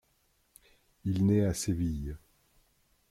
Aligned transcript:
Il 1.05 1.27
naît 1.27 1.45
à 1.45 1.53
Séville. 1.53 2.17